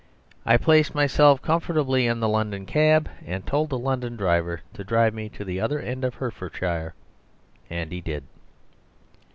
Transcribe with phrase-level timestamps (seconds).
[0.47, 5.13] I placed myself comfortably in the London cab and told the London driver to drive
[5.13, 6.95] me to the other end of Hertfordshire.
[7.69, 8.23] And he did.